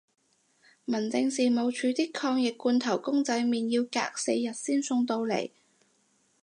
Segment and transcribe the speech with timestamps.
[0.83, 5.51] 民政事務署啲抗疫罐頭公仔麵要隔四日先送到嚟